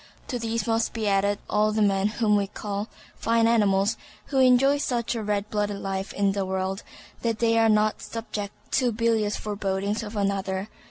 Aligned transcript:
To 0.29 0.39
these 0.39 0.65
must 0.65 0.93
be 0.93 1.07
added 1.07 1.37
all 1.47 1.71
the 1.71 1.83
men 1.83 2.07
whom 2.07 2.35
we 2.35 2.47
call 2.47 2.87
fine 3.17 3.45
animals, 3.45 3.97
who 4.29 4.39
enjoy 4.39 4.79
such 4.79 5.13
a 5.13 5.21
red 5.21 5.47
blooded 5.51 5.77
life 5.77 6.11
in 6.13 6.31
this 6.31 6.41
world 6.41 6.81
that 7.21 7.37
they 7.37 7.55
are 7.59 7.69
not 7.69 8.01
subject 8.01 8.51
to 8.71 8.91
bilious 8.91 9.37
forebodings 9.37 10.01
of 10.01 10.15
another. 10.15 10.69